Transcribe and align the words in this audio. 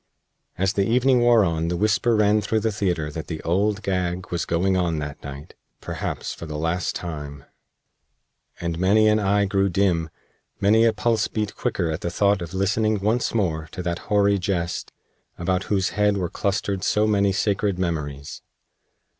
As 0.57 0.73
the 0.73 0.87
evening 0.89 1.19
wore 1.19 1.45
on 1.45 1.67
the 1.67 1.77
whisper 1.77 2.15
ran 2.15 2.41
through 2.41 2.61
the 2.61 2.71
theater 2.71 3.11
that 3.11 3.27
the 3.27 3.39
Old 3.43 3.83
Gag 3.83 4.31
was 4.31 4.45
going 4.45 4.75
on 4.75 4.97
that 4.97 5.21
night 5.23 5.53
perhaps 5.79 6.33
for 6.33 6.47
the 6.47 6.57
last 6.57 6.95
time; 6.95 7.45
and 8.59 8.79
many 8.79 9.07
an 9.07 9.19
eye 9.19 9.45
grew 9.45 9.69
dim, 9.69 10.09
many 10.59 10.85
a 10.85 10.91
pulse 10.91 11.27
beat 11.27 11.55
quicker 11.55 11.91
at 11.91 12.01
the 12.01 12.09
thought 12.09 12.41
of 12.41 12.55
listening 12.55 12.99
once 12.99 13.35
more 13.35 13.69
to 13.73 13.83
that 13.83 13.99
hoary 14.09 14.39
Jest, 14.39 14.91
about 15.37 15.65
whose 15.65 15.89
head 15.89 16.17
were 16.17 16.29
clustered 16.29 16.83
so 16.83 17.05
many 17.05 17.31
sacred 17.31 17.77
memories. 17.77 18.41